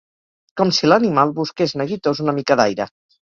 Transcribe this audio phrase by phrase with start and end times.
[0.61, 2.89] Com si l'animal busqués neguitós una mica d'aire.